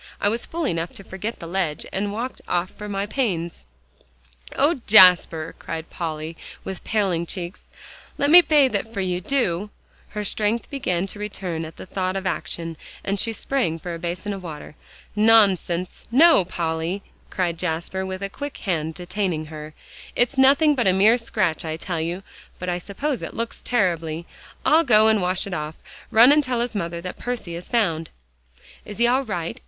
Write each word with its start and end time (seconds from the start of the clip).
I 0.19 0.29
was 0.29 0.47
fool 0.47 0.65
enough 0.65 0.95
to 0.95 1.03
forget 1.03 1.37
the 1.37 1.45
ledge, 1.45 1.85
and 1.93 2.11
walked 2.11 2.41
off 2.47 2.71
for 2.71 2.89
my 2.89 3.05
pains" 3.05 3.65
"Oh, 4.55 4.79
Jasper!" 4.87 5.53
cried 5.59 5.91
Polly, 5.91 6.35
with 6.63 6.83
paling 6.83 7.27
cheeks, 7.27 7.65
"let 8.17 8.31
me 8.31 8.41
bathe 8.41 8.73
it 8.73 8.87
for 8.91 9.01
you, 9.01 9.21
do;" 9.21 9.69
her 10.09 10.25
strength 10.25 10.71
began 10.71 11.05
to 11.05 11.19
return 11.19 11.65
at 11.65 11.77
the 11.77 11.85
thought 11.85 12.15
of 12.15 12.25
action, 12.25 12.77
and 13.03 13.19
she 13.19 13.31
sprang 13.31 13.77
for 13.77 13.93
a 13.93 13.99
basin 13.99 14.33
of 14.33 14.41
water. 14.41 14.73
"Nonsense. 15.15 16.07
No, 16.09 16.45
Polly!" 16.45 17.03
cried 17.29 17.59
Jasper, 17.59 18.03
with 18.03 18.23
a 18.23 18.27
quick 18.29 18.57
hand 18.57 18.95
detaining 18.95 19.45
her, 19.53 19.75
"it's 20.15 20.35
nothing 20.35 20.73
but 20.73 20.87
a 20.87 20.93
mere 20.93 21.19
scratch, 21.19 21.63
I 21.63 21.77
tell 21.77 22.01
you, 22.01 22.23
but 22.57 22.69
I 22.69 22.79
suppose 22.79 23.21
it 23.21 23.35
looks 23.35 23.61
terribly. 23.61 24.25
I'll 24.65 24.83
go 24.83 25.07
and 25.07 25.21
wash 25.21 25.45
it 25.45 25.53
off. 25.53 25.75
Run 26.09 26.31
and 26.31 26.43
tell 26.43 26.61
his 26.61 26.73
mother 26.73 27.01
that 27.01 27.17
Percy 27.19 27.53
is 27.53 27.69
found." 27.69 28.09
"Is 28.83 28.97
he 28.97 29.05
all 29.05 29.23
right?" 29.25 29.59